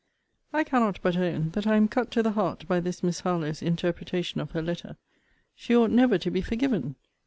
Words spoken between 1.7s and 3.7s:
am cut to the heart by this Miss Harlowe's